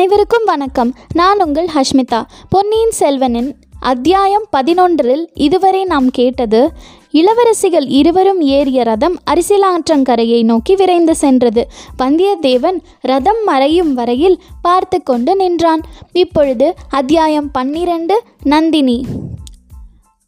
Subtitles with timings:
[0.00, 0.94] அனைவருக்கும் வணக்கம்.
[1.14, 2.22] நான் உங்கள் ஹஷ்மிதா.
[2.48, 6.70] பொன்னியின் செல்வனின் அத்தியாயம் பதினொன்றில் இதுவரை நாம் கேட்டது
[7.12, 11.66] இளவரசிகள் இருவரும் ஏறிய ரதம் அரிசிலாற்றங்கரையை நோக்கி விரைந்து சென்றது.
[11.98, 15.80] வந்தியத்தேவன் ரதம் மறையும் வரையில் பார்த்து கொண்டு நின்றான்.
[16.12, 19.04] இப்பொழுது அத்தியாயம் பன்னிரண்டு நந்தினி.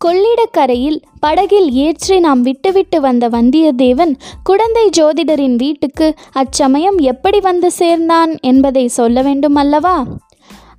[0.04, 8.88] கொள்ளிடக்கரையில் படகில் ஏற்றி நாம் விட்டுவிட்டு வந்த வந்தியத்தேவன் குடந்தை ஜோதிடரின் வீட்டுக்கு அச்சமயம் எப்படி வந்து சேர்ந்தான் என்பதை
[8.88, 10.04] சொல்ல வேண்டும் அல்லவா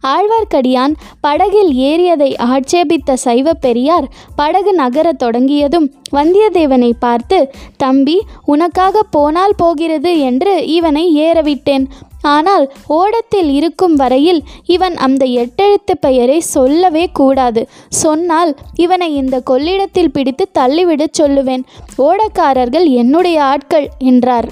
[0.07, 10.19] ஆழ்வார்க்கடியான் படகில் ஏறியதை ஆட்சேபித்த சைவ பெரியார் படகு நகரத் தொடங்கியதும் வந்தியத்தேவனை பார்த்து தம்பி உனக்காக போனால் போகிறது
[10.19, 11.85] என்று இவனை ஏறவிட்டேன்.
[12.23, 17.69] ஆனால் ஓடத்தில் இருக்கும் வரையில் இவன் அந்த எட்டெழுத்து பெயரை சொல்லவே கூடாது.
[17.89, 21.63] சொன்னால் இவனை இந்த கொள்ளிடத்தில் பிடித்து தள்ளிவிடச் சொல்லுவேன்.
[21.97, 24.49] ஓடக்காரர்கள் என்னுடைய ஆட்கள் என்றார்.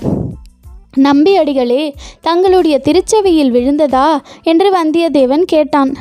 [0.98, 4.18] நம்பியடிகளே தங்களுடைய திருச்செவியில் விழுந்ததா?
[4.44, 5.94] என்று வந்தியத்தேவன் கேட்டான்.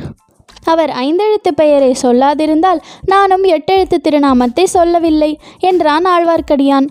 [0.65, 6.87] அவர் ஐந்தெழுத்து பெயரை சொல்லாதிருந்தால் நானும் எட்டெழுத்து திருநாமத்தை சொல்லவில்லை என்றான் ஆழ்வார்க்கடியான்.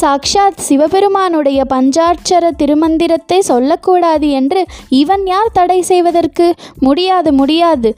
[0.00, 6.54] சாக்ஷாத் சிவபெருமானுடைய பஞ்சாட்சர திருமந்திரத்தை சொல்லக்கூடாது என்று இவன் யார் தடை செய்வதற்கு?
[6.78, 7.96] முடியாது முடியாது.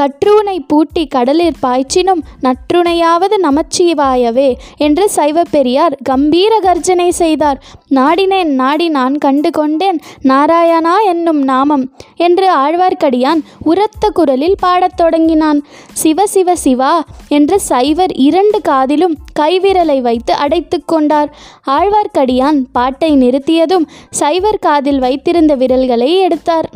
[0.00, 7.62] கற்றுனை பூட்டி கடலில் பாய்ச்சினும் நற்றுணையாவது நமச்சிவாயவே என்று சைவப்பெரியார் கம்பீர கர்ஜனை செய்தார்.
[7.90, 11.84] நாடினேன் நாடி நான் கண்டு கொண்டேன் நாராயணா என்னும் நாமம்
[12.16, 15.60] என்று ஆழ்வார்க்கடியான் உரத்த குரலில் பாடத் தொடங்கினான்.
[15.92, 21.36] சிவ சிவ சிவா என்று சைவர் இரண்டு காதிலும் கைவிரலை வைத்து அடைத்து கொண்டார்.
[21.66, 26.68] ஆழ்வார்க்கடியான் பாட்டை நிறுத்தியதும் சைவர் காதில் வைத்திருந்த விரல்களை எடுத்தார்.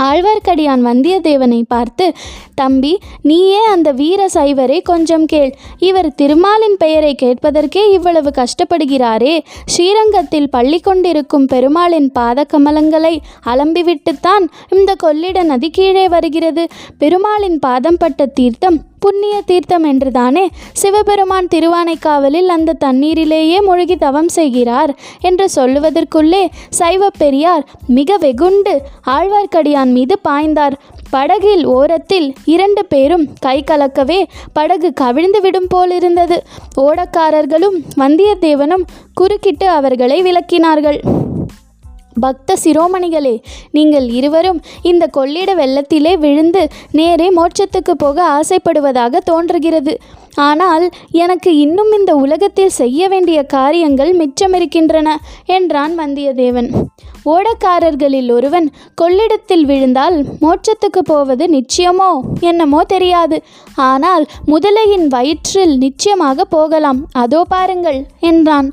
[0.00, 2.12] ஆழ்வார்க்கடியான் வந்தியத்தேவனை பார்த்து
[2.54, 5.54] தம்பி நீயே அந்த வீர சைவரை கொஞ்சம் கேள்.
[5.78, 9.40] இவர் திருமாலின் பெயரை கேட்பதற்கே இவ்வளவு கஷ்டப்படுகிறாரே.
[9.66, 16.66] ஸ்ரீரங்கத்தில் பள்ளி கொண்டிருக்கும் பெருமாளின் பாத கமலங்களை அலம்பிவிட்டுத்தான் இந்த கொள்ளிட நதி கீழே வருகிறது.
[16.98, 20.44] பெருமாளின் பாதம் பட்ட தீர்த்தம் புண்ணிய தீர்த்தம் என்றுதானே?
[20.72, 28.74] சிவபெருமான் திருவானைக்காவலில் அந்த தண்ணீரிலேயே மூழ்கி தவம் செய்கிறார் என்று சொல்லுவதற்குள்ளே சைவ பெரியார் மிக வெகுண்டு
[29.06, 30.76] ஆழ்வார்க்கடியான் மீது பாய்ந்தார்.
[31.10, 34.20] படகில் ஓரத்தில் இரண்டு பேரும் கை கலக்கவே
[34.52, 36.38] படகு கவிழ்ந்து விடும் போலிருந்தது.
[36.80, 41.00] ஓடக்காரர்களும் வந்தியத்தேவனும் குறுக்கிட்டு அவர்களை விளக்கினார்கள்.
[42.20, 43.38] பக்த சிரோமணிகளே
[43.70, 49.98] நீங்கள் இருவரும் இந்த கொள்ளிட வெள்ளத்திலே விழுந்து நேரே மோட்சத்துக்கு போக ஆசைப்படுவதாக தோன்றுகிறது.
[50.34, 56.70] ஆனால் எனக்கு இன்னும் இந்த உலகத்தில் செய்ய வேண்டிய காரியங்கள் மிச்சமிருக்கின்றன என்றான் வந்தியத்தேவன்.
[57.24, 62.10] ஓடக்காரர்களில் ஒருவன் கொள்ளிடத்தில் விழுந்தால் மோட்சத்துக்கு போவது நிச்சயமோ
[62.40, 63.36] என்னமோ தெரியாது.
[63.88, 67.00] ஆனால் முதலையின் வயிற்றில் நிச்சயமாக போகலாம்.
[67.22, 68.00] அதோ பாருங்கள்
[68.30, 68.68] என்றான்.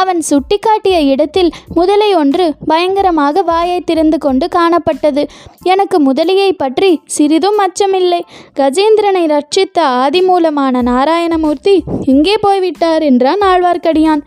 [0.00, 5.24] அவன் சுட்டிக்காட்டிய இடத்தில் முதலை ஒன்று பயங்கரமாக வாயை திறந்து கொண்டு காணப்பட்டது.
[5.72, 8.22] எனக்கு முதலையை பற்றி சிறிதும் அச்சமில்லை.
[8.60, 11.76] கஜேந்திரனை ரட்சித்த ஆதிமூலமான நாராயணமூர்த்தி
[12.14, 14.24] எங்கே போய்விட்டார் என்றான் ஆழ்வார்க்கடியான்.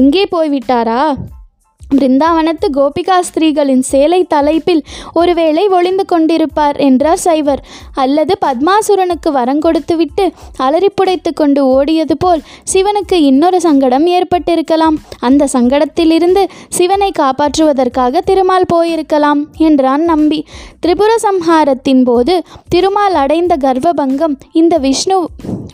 [0.00, 1.02] எங்கே போய்விட்டாரா?
[1.94, 4.82] பிருந்தாவனத்து கோபிகா ஸ்திரீகளின் சேலை தலைப்பில்
[5.20, 7.62] ஒருவேளை ஒளிந்து கொண்டிருப்பார் என்றார் சைவர்.
[8.02, 10.26] அல்லது பத்மாசுரனுக்கு வரம் கொடுத்துவிட்டு
[10.66, 12.42] அலறிப்புடைத்து கொண்டு ஓடியது போல்
[12.72, 14.98] சிவனுக்கு இன்னொரு சங்கடம் ஏற்பட்டிருக்கலாம்.
[15.28, 16.44] அந்த சங்கடத்திலிருந்து
[16.78, 20.40] சிவனை காப்பாற்றுவதற்காக திருமால் போயிருக்கலாம் என்றான் நம்பி.
[20.84, 22.34] திரிபுர சம்ஹாரத்தின் போது
[22.74, 25.18] திருமால் அடைந்த கர்ப்பபங்கம் இந்த விஷ்ணு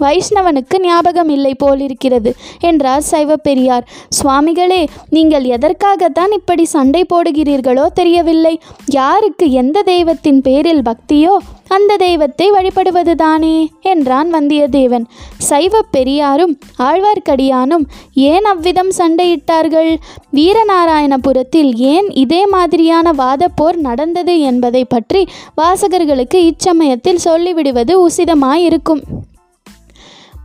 [0.04, 2.30] வைஷ்ணவனுக்கு ஞாபகம் இல்லை போலிருக்கிறது
[2.68, 3.84] என்றார் சைவ பெரியார்.
[4.18, 4.82] சுவாமிகளே
[5.16, 8.52] நீங்கள் எதற்காக எதற்காகத்தான் இப்படி சண்டை போடுகிறீர்களோ தெரியவில்லை.
[8.96, 11.32] யாருக்கு எந்த தெய்வத்தின் பேரில் பக்தியோ
[11.76, 13.56] அந்த தெய்வத்தை வழிபடுவதுதானே
[13.92, 15.06] என்றான் வந்தியத்தேவன்.
[15.48, 16.54] சைவ பெரியாரும்
[16.88, 17.84] ஆழ்வார்க்கடியானும்
[18.30, 19.92] ஏன் அவ்விதம் சண்டையிட்டார்கள்?
[20.38, 25.22] வீரநாராயணபுரத்தில் ஏன் இதே மாதிரியான வாதப்போர் நடந்தது என்பதை பற்றி
[25.60, 29.02] வாசகர்களுக்கு இச்சமயத்தில் சொல்லிவிடுவது உசிதமாயிருக்கும்.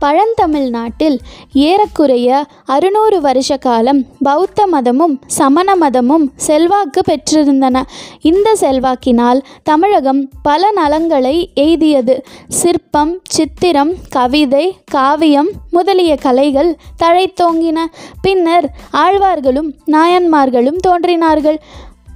[0.02, 1.18] பழந்தமிழ் நாட்டில்
[1.52, 7.82] ஏறக்குறைய அறுநூறு வருஷ காலம் பௌத்த மதமும் சமண மதமும் செல்வாக்கு பெற்றிருந்தன.
[8.20, 12.16] இந்த செல்வாக்கினால் தமிழகம் பல நலங்களை எய்தியது.
[12.48, 17.78] சிற்பம் சித்திரம் கவிதை காவியம் முதலிய கலைகள் தழைத்தோங்கின.
[18.22, 21.58] பின்னர் ஆழ்வார்களும் நாயன்மார்களும் தோன்றினார்கள்.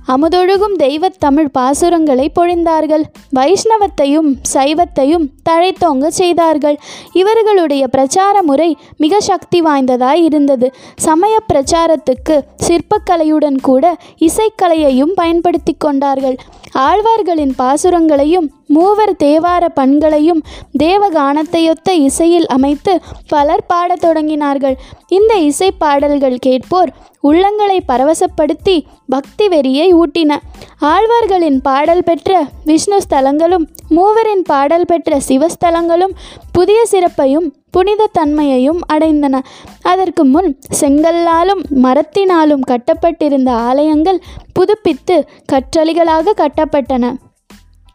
[0.09, 3.03] அமுதொழுகும் தெய்வத் தமிழ் பாசுரங்களை பொழிந்தார்கள்.
[3.37, 6.79] வைஷ்ணவத்தையும் சைவத்தையும் தழைத்தோங்க செய்தார்கள்.
[7.13, 10.75] இவர்களுடைய பிரச்சார முறை மிக சக்தி வாய்ந்ததாய் இருந்தது.
[10.97, 16.37] சமய பிரச்சாரத்துக்கு சிற்பக்கலையுடன் கூட இசைக்கலையையும் பயன்படுத்தி கொண்டார்கள்.
[16.75, 20.43] ஆழ்வார்களின் பாசுரங்களையும் மூவர் தேவார பண்களையும்
[20.83, 24.75] தேவகானத்தையொத்த இசையில் அமைத்து பலர் பாடத் தொடங்கினார்கள்.
[25.09, 26.93] இந்த இசை பாடல்கள் கேட்போர்
[27.23, 30.33] உள்ளங்களை பரவசப்படுத்தி பக்தி வெறியை ஊட்டின.
[30.81, 36.15] ஆழ்வார்களின் பாடல் பெற்ற விஷ்ணு ஸ்தலங்களும் மூவரின் பாடல் பெற்ற சிவஸ்தலங்களும்
[36.53, 39.39] புதிய சிறப்பையும் புனித தன்மையையும் அடைந்தன.
[39.83, 44.21] அதற்கு முன் செங்கல்லாலும் மரத்தினாலும் கட்டப்பட்டிருந்த ஆலயங்கள்
[44.53, 47.15] புதுப்பித்து கற்றளிகளாக கட்டப்பட்டன.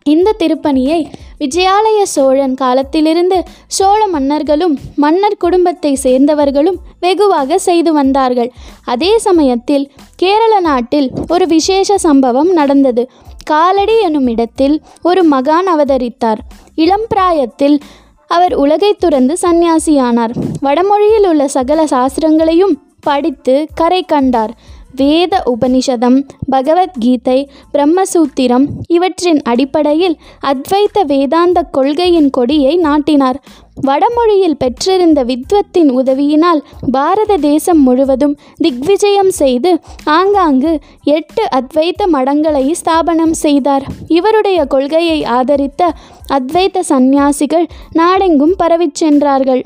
[0.06, 1.00] இந்த திருப்பணியை
[1.40, 8.52] விஜயாலய சோழன் காலத்திலிருந்து சோழ மன்னர்களும் மன்னர் குடும்பத்தை சேர்ந்தவர்களும் வெகுவாக செய்து வந்தார்கள்.
[8.84, 13.10] அதே சமயத்தில் கேரள நாட்டில் ஒரு விசேஷ சம்பவம் நடந்தது.
[13.44, 16.42] காலடி எனும் இடத்தில் ஒரு மகான் அவதரித்தார்.
[16.76, 17.80] இளம் பிராயத்தில்
[18.28, 20.34] அவர் உலகை துறந்து சந்நியாசியானார்.
[20.62, 24.52] வடமொழியில் உள்ள சகல சாஸ்திரங்களையும் படித்து கரை கண்டார்.
[24.96, 33.44] வேத உபனிஷதம் பகவத்கீதை பிரம்மசூத்திரம் இவற்றின் அடிப்படையில் அத்வைத்த வேதாந்த கொள்கையின் கொடியை நாட்டினார்.
[33.82, 43.84] வடமொழியில் பெற்றிருந்த வித்வத்தின் உதவியினால் பாரத தேசம் முழுவதும் திக்விஜயம் செய்து ஆங்காங்கு எட்டு அத்வைத்த மடங்களை ஸ்தாபனம் செய்தார்.
[44.08, 45.94] இவருடைய கொள்கையை ஆதரித்த
[46.34, 49.62] அத்வைத்த சந்நியாசிகள் நாடெங்கும் பரவிச் சென்றார்கள்.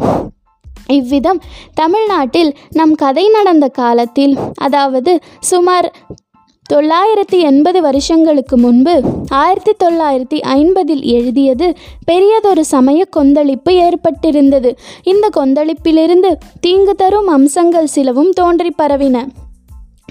[0.88, 1.42] இவ்விதம்
[1.74, 5.94] தமிழ்நாட்டில் நம் கதை நடந்த காலத்தில் அதாவது சுமார்
[6.74, 14.76] தொள்ளாயிரத்தி எண்பது வருஷங்களுக்கு முன்பு ஆயிரத்தி தொள்ளாயிரத்தி ஐம்பதில் எழுதியது பெரியதொரு சமய கொந்தளிப்பு ஏற்பட்டிருந்தது.
[15.04, 19.26] இந்த கொந்தளிப்பிலிருந்து தீங்கு தரும் அம்சங்கள் சிலவும் தோன்றி பரவின.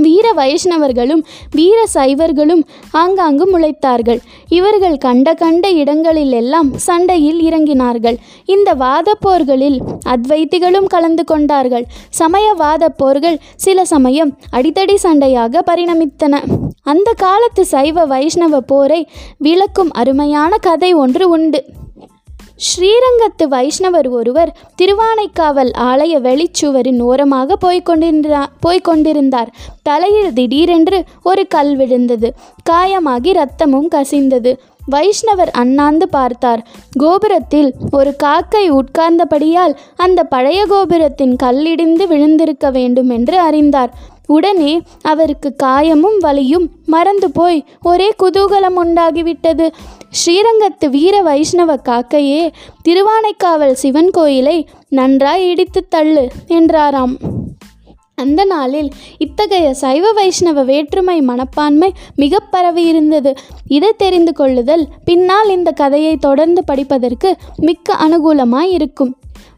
[0.02, 1.20] வீர வைஷ்ணவர்களும்
[1.50, 8.16] வீர சைவர்களும் ஆங்காங்கு முளைத்தார்கள் இவர்கள் கண்ட கண்ட இடங்களில் எல்லாம் சண்டையில் இறங்கினார்கள்.
[8.44, 9.78] இந்த வாத போர்களில்
[10.14, 11.86] அத்வைத்திகளும் கலந்து கொண்டார்கள்.
[12.18, 16.42] சமயவாத போர்கள் சில சமயம் அடித்தடி சண்டையாக பரிணமித்தன.
[16.82, 19.00] அந்த காலத்து சைவ வைஷ்ணவ போரை
[19.38, 21.62] விளக்கும் அருமையான கதை ஒன்று உண்டு.
[22.58, 29.46] ஸ்ரீரங்கத்து வைஷ்ணவர் ஒருவர் திருவானைக்காவல் ஆலய வெளிச்சுவரின் ஓரமாக போய்க் கொண்டிருந்தா
[29.82, 32.32] தலையில் திடீரென்று ஒரு கல் விழுந்தது.
[32.70, 34.58] காயமாகி ரத்தமும் கசிந்தது.
[34.90, 36.66] வைஷ்ணவர் அண்ணாந்து பார்த்தார்.
[36.92, 43.92] கோபுரத்தில் ஒரு காக்கை உட்கார்ந்தபடியால் அந்த பழைய கோபுரத்தின் கல்லிடிந்து விழுந்திருக்க வேண்டும் என்று அறிந்தார்.
[44.26, 49.66] உடனே அவருக்கு காயமும் வலியும் மறந்து போய் ஒரே குதூகலம் உண்டாகிவிட்டது
[50.18, 52.42] ஸ்ரீரங்கத்து வீர வைஷ்ணவ காக்கையே
[52.88, 57.14] திருவானைக்காவல் சிவன் கோயிலை நன்றாய் இடித்து தள்ளு என்றாராம்.
[58.14, 63.32] அந்த நாளில் இத்தகைய சைவ வைஷ்ணவ வேற்றுமை மனப்பான்மை மிக பரவியிருந்தது
[63.68, 69.12] இதை தெரிந்து கொள்ளுதல் பின்னால் இந்த கதையை தொடர்ந்து படிப்பதற்கு மிக்க அனுகூலமாய் இருக்கும்.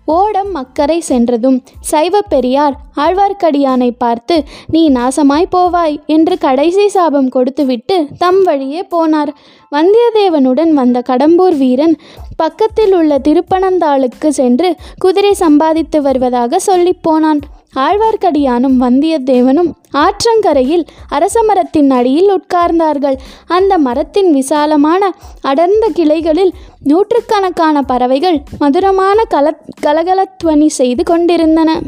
[0.06, 4.36] ஓடம் மக்கரை சென்றதும் சைவ பெரியார் ஆழ்வார்க்கடியானை பார்த்து
[4.66, 9.32] நீ நாசமாய் போவாய் என்று கடைசி சாபம் கொடுத்துவிட்டு தம் வழியே போனார்.
[9.72, 11.96] வந்தியத்தேவனுடன் வந்த கடம்பூர் வீரன்
[12.36, 17.40] பக்கத்தில் உள்ள திருப்பனந்தாளுக்கு சென்று குதிரை சம்பாதித்து வருவதாக சொல்லிப் போனான்.
[17.84, 23.16] ஆழ்வார்க்கடியானும் வந்தியத்தேவனும் ஆற்றங்கரையில் அரச மரத்தின் அடியில் உட்கார்ந்தார்கள்.
[23.46, 26.52] அந்த மரத்தின் விசாலமான அடர்ந்த கிளைகளில்
[26.82, 29.52] நூற்றுக்கணக்கான பறவைகள் மதுரமான கல
[29.86, 31.80] கலகலத்வனி செய்து கொண்டிருந்தன.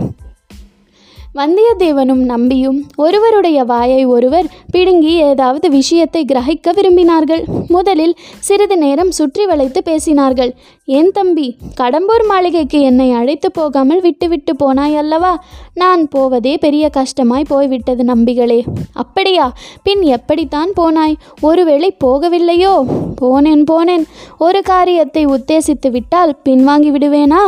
[1.38, 7.42] வந்தியத்தேவனும் நம்பியும் ஒருவருடைய வாயை ஒருவர் பிடுங்கி ஏதாவது விஷயத்தை கிரகிக்க விரும்பினார்கள்.
[7.68, 10.50] முதலில் சிறிது நேரம் சுற்றி வளைத்து பேசினார்கள்.
[10.90, 11.56] ஏன் தம்பி?
[11.80, 15.44] கடம்பூர் மாளிகைக்கு என்னை அழைத்து போகாமல் விட்டுவிட்டு போனாய் அல்லவா?
[15.74, 18.62] நான் போவதே பெரிய கஷ்டமாய் போய்விட்டது நம்பிகளே.
[18.92, 19.52] அப்படியா?
[19.82, 21.14] பின் எப்படித்தான் போனாய்?
[21.40, 22.72] ஒருவேளை போகவில்லையோ?
[23.20, 24.04] போனேன் போனேன்.
[24.38, 27.42] ஒரு காரியத்தை உத்தேசித்து விட்டால் பின்வாங்கி விடுவேனா?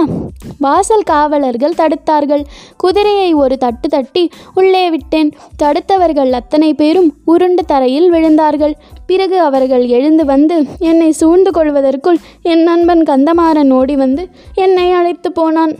[0.59, 2.45] வாசல் காவலர்கள் தடுத்தார்கள்.
[2.77, 5.33] குதிரையை ஒரு தட்டு தட்டி உள்ளே விட்டேன்.
[5.63, 8.73] தடுத்தவர்கள் அத்தனை பேரும் உருண்டு தரையில் விழுந்தார்கள்.
[9.11, 15.75] பிறகு அவர்கள் எழுந்து வந்து என்னை சூழ்ந்து கொள்வதற்குள் என் நண்பன் கந்தமாறன் ஓடி வந்து என்னை அழைத்து போனான்.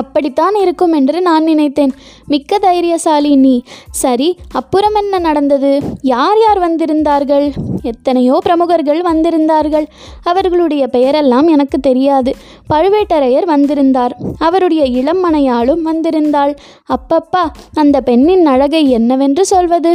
[0.00, 1.92] அப்படித்தான் இருக்கும் என்று நான் நினைத்தேன்.
[2.26, 3.54] மிக்க தைரியசாலி நீ.
[3.90, 5.72] சரி அப்புறம் என்ன நடந்தது?
[6.14, 7.46] யார் யார் வந்திருந்தார்கள்?
[7.82, 9.86] எத்தனையோ பிரமுகர்கள் வந்திருந்தார்கள்.
[10.22, 12.32] அவர்களுடைய பெயரெல்லாம் எனக்கு தெரியாது.
[12.72, 14.16] பழுவேட்டரையர் வந்திருந்தார்.
[14.38, 16.54] அவருடைய இளம் மனையாளும் வந்திருந்தாள்.
[16.96, 19.92] அப்பப்பா அந்த பெண்ணின் அழகை என்னவென்று சொல்வது?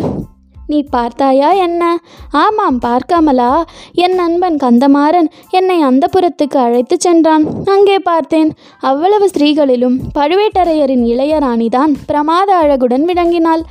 [0.68, 2.00] நீ பார்த்தாயா என்ன?
[2.32, 3.64] ஆமாம் பார்க்காமலா?
[3.94, 7.46] என் நண்பன் கந்தமாறன் என்னை அந்த புறத்துக்கு அழைத்துச் சென்றான்.
[7.66, 13.64] அங்கே பார்த்தேன் அவ்வளவு ஸ்திரீகளிலும் பழுவேட்டரையரின் இளையராணிதான் பிரமாத அழகுடன் விளங்கினாள்.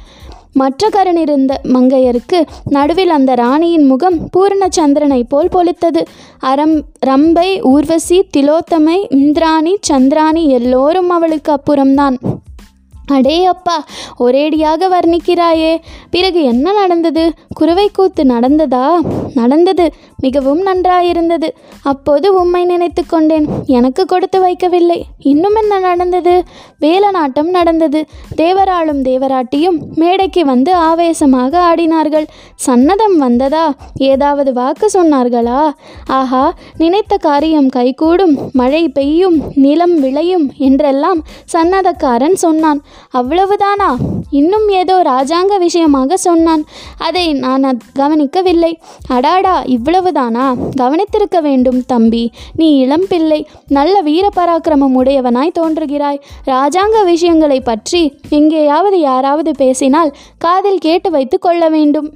[0.53, 2.39] மற்ற கருணிருந்த மங்கையருக்கு
[2.69, 6.03] நடுவில் அந்த ராணியின் முகம் பூர்ணச்சந்திரனை போல் பொலித்தது.
[6.41, 12.19] அரம் ரம்பை ஊர்வசி திலோத்தமை இந்திராணி சந்திராணி எல்லோரும் அவளுக்கு அப்புறம்தான்.
[13.07, 13.85] அடே அப்பா
[14.21, 15.81] ஒரேடியாக வர்ணிக்கிறாயே.
[16.11, 17.33] பிறகு என்ன நடந்தது?
[17.55, 18.99] குருவை கூத்து நடந்ததா?
[19.35, 19.93] நடந்தது.
[20.21, 21.49] மிகவும் நன்றாயிருந்தது.
[21.83, 23.47] அப்போது உம்மை நினைத்து கொண்டேன்.
[23.67, 25.03] எனக்கு கொடுத்து வைக்கவில்லை.
[25.19, 26.43] இன்னும் என்ன நடந்தது?
[26.81, 28.05] வேலநாட்டம் நடந்தது.
[28.37, 32.27] தேவராளும் தேவராட்டியும் மேடைக்கு வந்து ஆவேசமாக ஆடினார்கள்.
[32.67, 33.75] சன்னதம் வந்ததா?
[33.95, 35.71] ஏதாவது வாக்கு சொன்னார்களா?
[36.07, 38.39] ஆஹா நினைத்த காரியம் கைகூடும்.
[38.53, 42.83] மழை பெய்யும் நிலம் விளையும் என்றெல்லாம் சன்னதக்காரன் சொன்னான்.
[43.15, 43.91] அவ்வளவுதானா?
[44.31, 46.65] இன்னும் ஏதோ ராஜாங்க விஷயமாக சொன்னான்.
[46.99, 48.79] அதை நான் கவனிக்கவில்லை.
[49.09, 50.45] அடாடா இவ்வளவு அவ்வளவுதானா
[50.81, 52.31] கவனித்திருக்க வேண்டும் தம்பி.
[52.57, 56.21] நீ இளம் பிள்ளை நல்ல வீர பராக்கிரமம் உடையவனாய் தோன்றுகிறாய்.
[56.47, 62.13] ராஜாங்க விஷயங்களை பற்றி எங்கேயாவது யாராவது பேசினால் காதில் கேட்டு வைத்து கொள்ள வேண்டும்.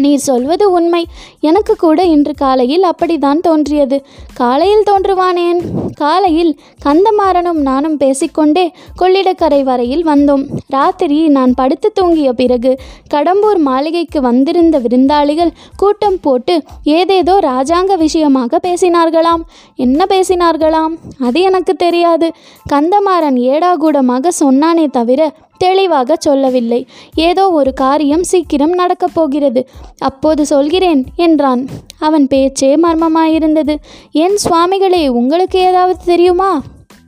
[0.00, 1.06] நீர் சொல்வது உண்மை.
[1.40, 3.96] எனக்கு கூட இன்று காலையில் அப்படித்தான் தோன்றியது.
[4.34, 5.60] காலையில் தோன்றுவானேன்?
[5.94, 6.52] காலையில்
[6.84, 10.44] கந்தமாறனும் நானும் பேசிக்கொண்டே கொள்ளிடக்கரை வரையில் வந்தோம்.
[10.68, 12.78] ராத்திரி நான் படுத்து தூங்கிய பிறகு
[13.14, 19.44] கடம்பூர் மாளிகைக்கு வந்திருந்த விருந்தாளிகள் கூட்டம் போட்டு ஏதேதோ ராஜாங்க விஷயமாக பேசினார்களாம்.
[19.74, 20.94] என்ன பேசினார்களாம்?
[21.20, 22.32] அது எனக்கு தெரியாது.
[22.72, 26.86] கந்தமாறன் ஏடாகூடமாக சொன்னானே தவிர தெளிவாக சொல்லவில்லை.
[27.14, 29.68] ஏதோ ஒரு காரியம் சீக்கிரம் நடக்கப் போகிறது.
[29.98, 31.66] அப்போது சொல்கிறேன் என்றான்.
[31.98, 33.76] அவன் பேச்சே மர்மமாயிருந்தது.
[34.12, 36.62] என் சுவாமிகளே உங்களுக்கு ஏதாவது தெரியுமா?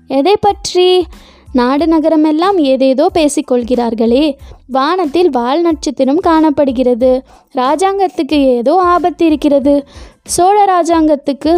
[0.06, 1.04] எதை பற்றி?
[1.52, 4.36] நாடு நகரமெல்லாம் ஏதேதோ பேசிக்கொள்கிறார்களே.
[4.66, 7.22] வானத்தில் வால் நட்சத்திரம் காணப்படுகிறது.
[7.54, 9.84] ராஜாங்கத்துக்கு ஏதோ ஆபத்து இருக்கிறது.
[10.24, 11.52] சோழ ராஜாங்கத்துக்கு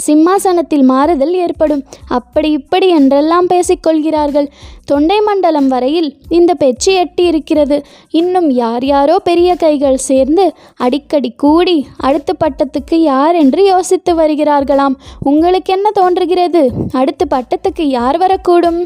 [0.00, 1.82] சிம்மாசனத்தில் மாறுதல் ஏற்படும்.
[2.08, 4.48] அப்படி இப்படி என்றெல்லாம் பேசிக்கொள்கிறார்கள்.
[4.84, 7.76] தொண்டை மண்டலம் வரையில் இந்த பேச்சு எட்டி இருக்கிறது
[8.10, 14.96] இன்னும் யார் யாரோ பெரிய கைகள் சேர்ந்து அடிக்கடி கூடி அடுத்த பட்டத்துக்கு யார் என்று யோசித்து வருகிறார்களாம்.
[15.20, 16.64] உங்களுக்கு என்ன தோன்றுகிறது?
[16.92, 18.80] அடுத்த பட்டத்துக்கு யார் வரக்கூடும்?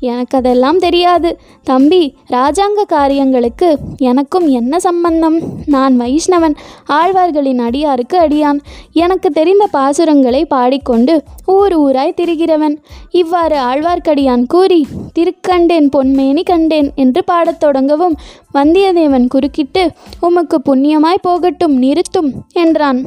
[0.00, 1.38] எனக்கு அதெல்லாம் தெரியாது.
[1.62, 5.40] தம்பி ராஜாங்க காரியங்களுக்கு எனக்கும் என்ன சம்பந்தம்?
[5.66, 8.58] நான் வைஷ்ணவன் ஆழ்வார்களின் அடியாருக்கு அடியான்.
[8.92, 12.76] எனக்கு தெரிந்த பாசுரங்களை பாடிக்கொண்டு ஊர் ஊராய் திரிகிறவன்.
[13.10, 14.86] இவ்வாறு ஆழ்வார்க்கடியான் கூறி
[15.18, 18.16] திருக்கண்டேன் பொன்மேனி கண்டேன் என்று பாடத் தொடங்கவும்
[18.54, 23.04] வந்தியத்தேவன் குறுக்கிட்டு உமக்கு புண்ணியமாய் போகட்டும் நிறுத்தும் என்றான்.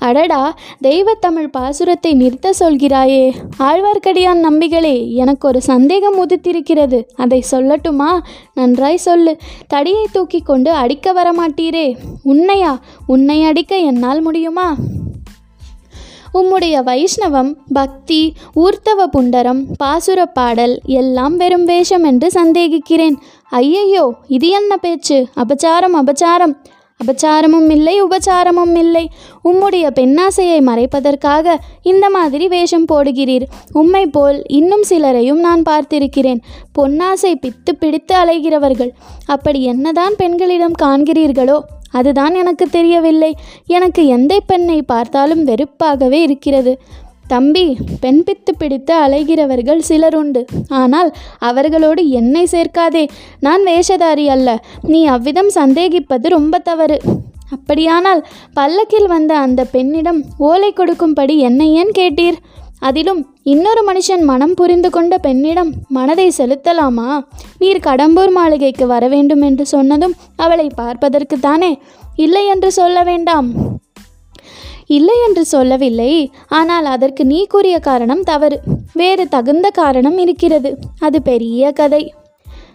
[0.00, 3.32] அடடா தெய்வத்தமிழ் பாசுரத்தை நிறுத்த சொல்கிறாயே.
[3.58, 7.02] ஆழ்வார்க்கடியான் நம்பிகளே எனக்கு ஒரு சந்தேகம் உதித்திருக்கிறது.
[7.16, 8.20] அதை சொல்லட்டுமா?
[8.54, 9.36] நன்றாய் சொல்லு.
[9.68, 11.96] தடியை தூக்கி கொண்டு அடிக்க வரமாட்டீரே.
[12.24, 12.78] உன்னையா?
[13.06, 14.74] உன்னை அடிக்க என்னால் முடியுமா?
[16.34, 23.16] உம்முடைய வைஷ்ணவம் பக்தி ஊர்த்தவ புண்டரம் பாசுர பாடல் எல்லாம் வெறும் வேஷம் என்று சந்தேகிக்கிறேன்.
[23.50, 25.26] ஐயையோ இது என்ன பேச்சு?
[25.36, 26.54] அபச்சாரம் அபச்சாரம்.
[27.00, 29.04] அபச்சாரமும் இல்லை உபச்சாரமும் இல்லை.
[29.44, 33.46] உம்முடைய பெண்ணாசையை மறைப்பதற்காக இந்த மாதிரி வேஷம் போடுகிறீர்.
[33.72, 36.40] உம்மை போல் இன்னும் சிலரையும் நான் பார்த்திருக்கிறேன்.
[36.78, 38.92] பொன்னாசை பித்து பிடித்து அலைகிறவர்கள்
[39.26, 41.58] அப்படி என்னதான் பெண்களிடம் காண்கிறீர்களோ
[41.92, 43.30] அதுதான் எனக்கு தெரியவில்லை.
[43.66, 46.72] எனக்கு எந்த பெண்ணை பார்த்தாலும் வெறுப்பாகவே இருக்கிறது.
[47.32, 47.64] தம்பி
[48.02, 50.42] பெண் பித்து பிடித்து அலைகிறவர்கள் சிலர் உண்டு
[50.82, 51.10] ஆனால்
[51.48, 53.04] அவர்களோடு என்னை சேர்க்காதே.
[53.46, 54.48] நான் வேஷதாரி அல்ல.
[54.92, 56.98] நீ அவ்விதம் சந்தேகிப்பது ரொம்ப தவறு.
[57.56, 58.22] அப்படியானால்
[58.58, 62.38] பல்லக்கில் வந்த அந்த பெண்ணிடம் ஓலை கொடுக்கும்படி என்னை ஏன் கேட்டீர்?
[62.88, 63.20] அதிலும்
[63.52, 67.08] இன்னொரு மனுஷன் மனம் புரிந்து கொண்ட பெண்ணிடம் மனதை செலுத்தலாமா?
[67.62, 71.72] நீர் கடம்பூர் மாளிகைக்கு வர வேண்டும் என்று சொன்னதும் அவளை பார்ப்பதற்கு தானே
[72.24, 73.48] இல்லை என்று சொல்ல வேண்டாம்.
[74.90, 76.30] இல்லை என்று சொல்லவில்லை.
[76.48, 78.60] ஆனால் அதற்கு நீ கூறிய காரணம் தவறு.
[78.92, 80.70] வேறு தகுந்த காரணம் இருக்கிறது.
[80.98, 82.14] அது பெரிய கதை.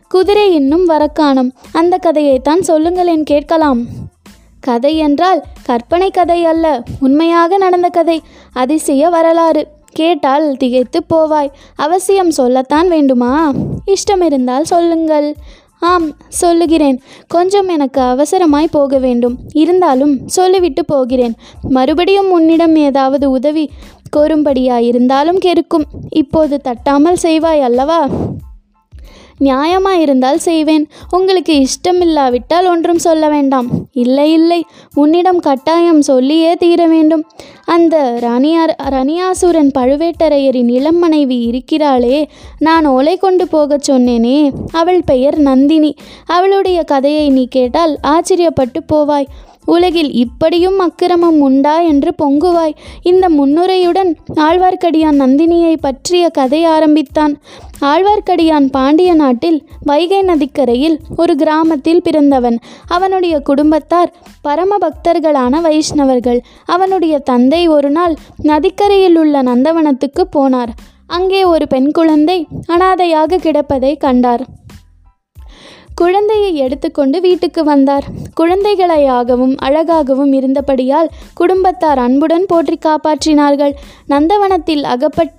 [0.07, 1.51] குதிரை இன்னும் வரக்காணும்.
[1.73, 3.81] அந்த கதையைத்தான் சொல்லுங்களேன் கேட்கலாம்.
[4.59, 6.83] கதை என்றால் கற்பனை கதை அல்ல.
[6.99, 8.21] உண்மையாக நடந்த கதை.
[8.53, 9.67] அதிசய வரலாறு.
[9.91, 11.51] கேட்டால் திகைத்து போவாய்.
[11.75, 13.51] அவசியம் சொல்லத்தான் வேண்டுமா?
[13.87, 15.35] இஷ்டம் இருந்தால் சொல்லுங்கள்.
[15.91, 16.97] ஆம் சொல்லுகிறேன்.
[17.27, 19.35] கொஞ்சம் எனக்கு அவசரமாய் போக வேண்டும்.
[19.53, 21.35] இருந்தாலும் சொல்லிவிட்டு போகிறேன்.
[21.61, 23.65] மறுபடியும் உன்னிடம் ஏதாவது உதவி
[24.15, 25.87] கோரும்படியாயிருந்தாலும் கெருக்கும்.
[26.09, 27.99] இப்போது தட்டாமல் செய்வாய் அல்லவா?
[29.39, 30.87] நியாயமாக இருந்தால் செய்வேன்.
[31.09, 33.67] உங்களுக்கு இஷ்டமில்லாவிட்டால் ஒன்றும் சொல்ல வேண்டாம்.
[33.91, 37.25] இல்லை இல்லை உன்னிடம் கட்டாயம் சொல்லியே தீர வேண்டும்.
[37.65, 42.25] அந்த ரணியார் ரணியாசுரன் பழுவேட்டரையரின் இளம் மனைவி இருக்கிறாளே
[42.59, 45.95] நான் ஓலை கொண்டு போகச் சொன்னேனே அவள் பெயர் நந்தினி.
[46.25, 49.25] அவளுடைய கதையை நீ கேட்டால் ஆச்சரியப்பட்டு போவாய்.
[49.65, 52.75] உலகில் இப்படியும் அக்கிரமம் உண்டா என்று பொங்குவாய்.
[53.03, 57.33] இந்த முன்னுரையுடன் ஆழ்வார்க்கடியான் நந்தினியை பற்றிய கதை ஆரம்பித்தான்.
[57.81, 62.57] ஆழ்வார்க்கடியான் பாண்டிய நாட்டில் வைகை நதிக்கரையில் ஒரு கிராமத்தில் பிறந்தவன்.
[62.87, 66.39] அவனுடைய குடும்பத்தார் பரம பக்தர்களான வைஷ்ணவர்கள்.
[66.65, 70.73] அவனுடைய தந்தை ஒரு நாள் நதிக்கரையில் உள்ள நந்தவனத்துக்கு போனார்.
[71.07, 74.45] அங்கே ஒரு பெண் குழந்தை அனாதையாக கிடப்பதை கண்டார்.
[75.95, 78.05] குழந்தையை எடுத்துக்கொண்டு வீட்டுக்கு வந்தார்.
[78.39, 83.73] குழந்தைகளையாகவும் அழகாகவும் இருந்தபடியால் குடும்பத்தார் அன்புடன் போற்றி காப்பாற்றினார்கள்.
[84.07, 85.35] நந்தவனத்தில் அகப்பட்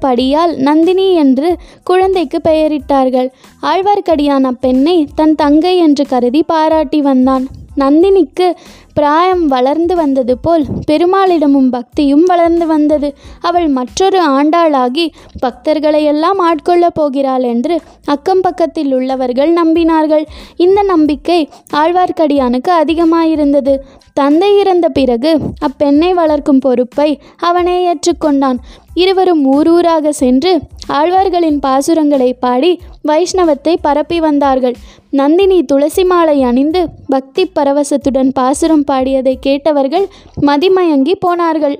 [0.00, 1.48] படியால் நந்தினி என்று
[1.84, 3.28] குழந்தைக்கு பெயரிட்டார்கள்.
[3.62, 7.44] ஆழ்வார்க்கடியான் அப்பெண்ணை தன் தங்கை என்று கருதி பாராட்டி வந்தான்.
[7.76, 8.46] நந்தினிக்கு
[8.94, 13.14] பிராயம் வளர்ந்து வந்தது போல் பெருமாளிடமும் பக்தியும் வளர்ந்து வந்தது.
[13.40, 15.06] அவள் மற்றொரு ஆண்டாளாகி
[15.46, 20.24] பக்தர்களையெல்லாம் ஆட்கொள்ளப் போகிறாள் என்று அக்கம் பக்கத்தில் உள்ளவர்கள் நம்பினார்கள்.
[20.56, 23.76] இந்த நம்பிக்கை ஆழ்வார்க்கடியானுக்கு அதிகமாயிருந்தது.
[24.12, 28.58] தந்தை இறந்த பிறகு அப்பெண்ணை வளர்க்கும் பொறுப்பை அவனே ஏற்றுக்கொண்டான்.
[28.94, 34.76] இருவரும் ஊரூராக சென்று ஆழ்வார்களின் பாசுரங்களை பாடி வைஷ்ணவத்தை பரப்பி வந்தார்கள்.
[35.10, 40.08] நந்தினி துளசி மாலை அணிந்து பக்தி பரவசத்துடன் பாசுரம் பாடியதை கேட்டவர்கள்
[40.40, 41.78] மதிமயங்கி போனார்கள்.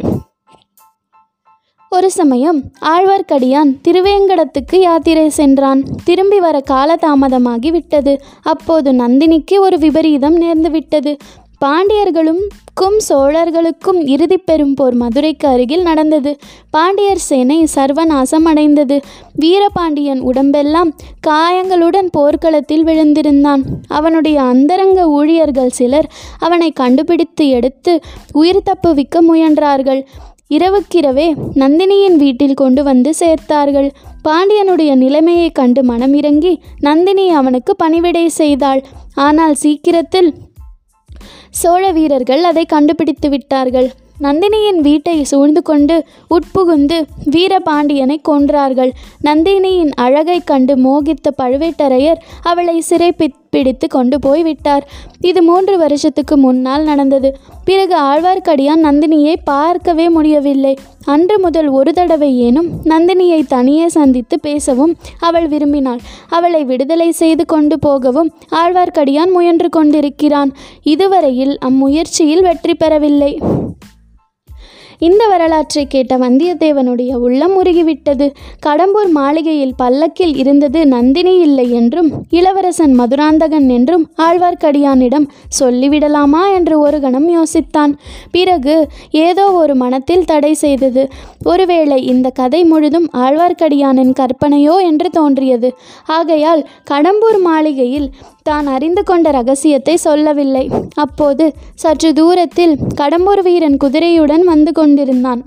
[1.91, 5.83] ஒரு சமயம் ஆழ்வார்க்கடியான் திருவேங்கடத்துக்கு யாத்திரை சென்றான்.
[6.05, 11.19] திரும்பி வர காலதாமதமாகி விட்டது அப்போது நந்தினிக்கு ஒரு விபரீதம் நேர்ந்துவிட்டது.
[11.61, 12.43] பாண்டியர்களும்
[12.77, 16.31] க்கும் சோழர்களுக்கும் இறுதி பெரும் போர் மதுரைக்கு அருகில் நடந்தது.
[16.71, 18.97] பாண்டியர் சேனை சர்வநாசம் அடைந்தது.
[19.43, 23.63] வீரபாண்டியன் உடம்பெல்லாம் காயங்களுடன் போர்க்களத்தில் விழுந்திருந்தான்.
[23.89, 26.09] அவனுடைய அந்தரங்க ஊழியர்கள் சிலர்
[26.39, 27.95] அவனை கண்டுபிடித்து எடுத்து
[28.33, 30.03] உயிர் தப்புவிக்க முயன்றார்கள்.
[30.51, 33.89] இரவுக்கிரவே நந்தினியின் வீட்டில் கொண்டு வந்து சேர்த்தார்கள்.
[34.29, 38.83] பாண்டியனுடைய நிலைமையை கண்டு மனமிறங்கி நந்தினி அவனுக்கு பணிவிடை செய்தாள்.
[39.15, 40.31] ஆனால் சீக்கிரத்தில்
[41.55, 43.89] சோழ வீரர்கள் அதை கண்டுபிடித்து விட்டார்கள்
[44.21, 46.05] நந்தினியின் வீட்டை சூழ்ந்து கொண்டு
[46.35, 46.99] உட்புகுந்து
[47.35, 48.93] வீரபாண்டியனை கொன்றார்கள்.
[49.25, 53.11] நந்தினியின் அழகை கண்டு மோகித்த பழுவேட்டரையர் அவளை சிறை
[53.55, 54.85] பிடித்து கொண்டு போய் விட்டார்
[55.21, 57.37] இது மூன்று வருஷத்துக்கு முன்னால் நடந்தது.
[57.65, 60.75] பிறகு ஆழ்வார்க்கடியான் நந்தினியை பார்க்கவே முடியவில்லை.
[61.05, 66.01] அன்று முதல் ஒரு தடவை ஏனும் நந்தினியை தனியே சந்தித்து பேசவும் அவள் விரும்பினாள்.
[66.29, 70.53] அவளை விடுதலை செய்து கொண்டு போகவும் ஆழ்வார்க்கடியான் முயன்று கொண்டிருக்கிறான்.
[70.83, 73.33] இதுவரையில் அம்முயற்சியில் வெற்றி பெறவில்லை.
[74.99, 78.27] இந்த வரலாற்றை கேட்ட வந்தியத்தேவனுடைய உள்ளம் உருகிவிட்டது.
[78.67, 85.29] கடம்பூர் மாளிகையில் பல்லக்கில் இருந்தது நந்தினி இல்லை என்றும் இளவரசன் மதுராந்தகன் என்றும் ஆழ்வார்க்கடியானிடம்
[85.61, 87.95] சொல்லிவிடலாமா என்று ஒரு கணம் யோசித்தான்.
[88.31, 91.05] பிறகு ஏதோ ஒரு மனத்தில் தடை செய்தது.
[91.43, 95.71] ஒருவேளை இந்த கதை முழுதும் ஆழ்வார்க்கடியானின் கற்பனையோ என்று தோன்றியது.
[96.19, 98.09] ஆகையால் கடம்பூர் மாளிகையில்
[98.43, 100.71] தான் அறிந்து கொண்ட ரகசியத்தை சொல்லவில்லை.
[100.95, 105.43] அப்போது சற்று தூரத்தில் கடம்பூர் வீரன் குதிரையுடன் வந்து கொண்டிருந்தான்.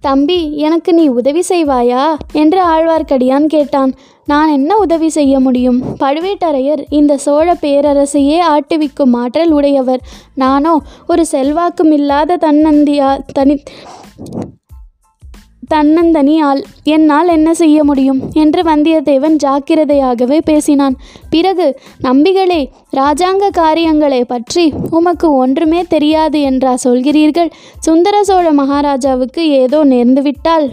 [0.00, 2.04] தம்பி எனக்கு நீ உதவி செய்வாயா?
[2.32, 3.92] என்று ஆழ்வார்க்கடியான் கேட்டான்.
[4.26, 5.78] நான் என்ன உதவி செய்ய முடியும்?
[6.00, 10.02] பழுவேட்டரையர் இந்த சோழ பேரரசையே ஆட்டுவிக்கும் ஆற்றல் உடையவர்.
[10.34, 10.74] நானோ
[11.08, 13.56] ஒரு செல்வாக்கும் இல்லாத தன்னந்தியா தனி
[15.74, 18.20] தன்னந்தனி ஆள் என்னால் என்ன செய்ய முடியும்?
[18.32, 20.96] என்று வந்தியத்தேவன் ஜாக்கிரதையாகவே பேசினான்.
[21.30, 22.60] பிறகு நம்பிகளே
[22.96, 27.50] ராஜாங்க காரியங்களை பற்றி உமக்கு ஒன்றுமே தெரியாது என்றா சொல்கிறீர்கள்?
[27.78, 30.68] சுந்தர சோழ மகாராஜாவுக்கு ஏதோ நேர்ந்துவிட்டால்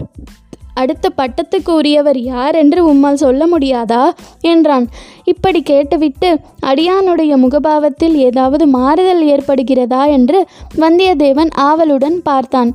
[0.74, 4.02] அடுத்த பட்டத்துக்கு உரியவர் யார் என்று உம்மால் சொல்ல முடியாதா?
[4.40, 4.86] என்றான்.
[5.24, 6.28] இப்படி கேட்டுவிட்டு
[6.66, 10.02] அடியானுடைய முகபாவத்தில் ஏதாவது மாறுதல் ஏற்படுகிறதா?
[10.08, 10.40] என்று
[10.78, 12.70] வந்தியத்தேவன் ஆவலுடன் பார்த்தான்.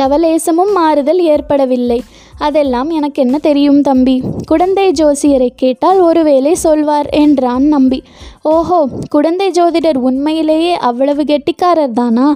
[0.00, 1.98] லவலேசமும் மாறுதல் ஏற்படவில்லை.
[2.38, 4.14] அதெல்லாம் எனக்கு என்ன தெரியும் தம்பி?
[4.46, 7.98] குடந்தை ஜோசியரை கேட்டால் ஒருவேளை சொல்வார் என்றான் நம்பி.
[8.52, 8.78] ஓஹோ
[9.10, 12.26] குடந்தை ஜோதிடர் உண்மையிலேயே அவ்வளவு கெட்டிக்காரர் தானா?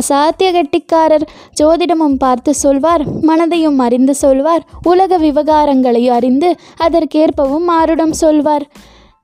[0.00, 1.26] அசாத்திய கெட்டிக்காரர்.
[1.60, 6.50] ஜோதிடமும் பார்த்து சொல்வார் மனதையும் அறிந்து சொல்வார் உலக விவகாரங்களை அறிந்து
[6.86, 8.66] அதற்கேற்பவும் மாறுடம் சொல்வார்.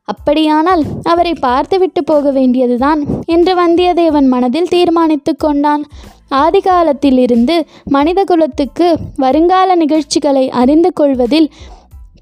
[0.04, 5.84] அப்படியானால் அவரை பார்த்துவிட்டு போக வேண்டியதுதான் என்று வந்தியத்தேவன் மனதில் தீர்மானித்து கொண்டான்.
[6.30, 7.56] ஆதிகாலத்திலிருந்து
[7.88, 11.48] மனித குலத்துக்கு வருங்கால நிகழ்ச்சிகளை அறிந்து கொள்வதில்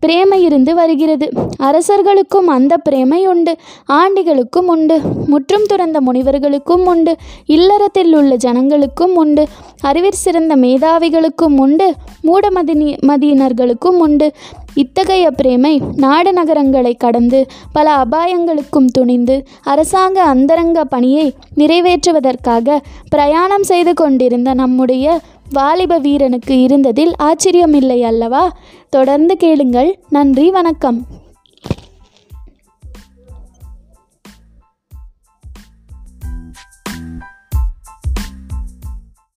[0.06, 1.28] பிரேமை இருந்து வருகிறது.
[1.58, 3.56] அரசர்களுக்கும் அந்த பிரேமை உண்டு.
[3.92, 5.00] ஆண்டிகளுக்கும் உண்டு.
[5.26, 7.16] முற்றும் துறந்த முனிவர்களுக்கும் உண்டு.
[7.46, 9.46] இல்லறத்தில் உள்ள ஜனங்களுக்கும் உண்டு.
[9.80, 11.94] அறிவிற் சிறந்த மேதாவிகளுக்கும் உண்டு.
[12.22, 14.32] மூடமதினி மதியினர்களுக்கும் உண்டு.
[14.74, 24.54] இத்தகைய பிரேமை நாடு நகரங்களை கடந்து பல அபாயங்களுக்கும் துணிந்து அரசாங்க அந்தரங்க பணியை நிறைவேற்றுவதற்காக பிரயாணம் செய்து கொண்டிருந்த
[24.54, 25.20] நம்முடைய
[25.52, 28.56] வாலிப வீரனுக்கு இருந்ததில் ஆச்சரியமில்லை அல்லவா
[28.90, 29.98] தொடர்ந்து கேளுங்கள்.
[30.08, 31.06] நன்றி வணக்கம்.